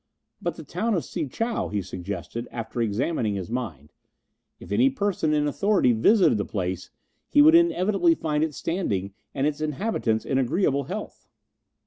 "But 0.41 0.55
the 0.55 0.63
town 0.63 0.95
of 0.95 1.05
Si 1.05 1.27
chow," 1.27 1.67
he 1.67 1.83
suggested, 1.83 2.47
after 2.49 2.81
examining 2.81 3.35
his 3.35 3.51
mind; 3.51 3.93
"if 4.59 4.71
any 4.71 4.89
person 4.89 5.31
in 5.31 5.47
authority 5.47 5.91
visited 5.91 6.39
the 6.39 6.43
place, 6.45 6.89
he 7.29 7.39
would 7.39 7.53
inevitably 7.53 8.15
find 8.15 8.43
it 8.43 8.55
standing 8.55 9.13
and 9.35 9.45
its 9.45 9.61
inhabitants 9.61 10.25
in 10.25 10.39
agreeable 10.39 10.85
health." 10.85 11.27